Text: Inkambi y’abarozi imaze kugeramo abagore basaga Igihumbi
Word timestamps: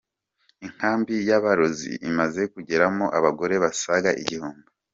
Inkambi 0.65 1.15
y’abarozi 1.29 1.91
imaze 2.09 2.41
kugeramo 2.53 3.05
abagore 3.17 3.55
basaga 3.63 4.09
Igihumbi 4.21 4.67